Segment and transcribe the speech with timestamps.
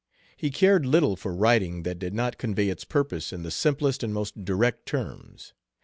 [0.35, 4.11] He cared little for writing that did not convey its purpose in the simplest and
[4.11, 5.53] most direct terms.